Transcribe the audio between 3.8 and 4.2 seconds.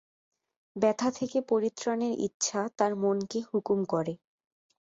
করে।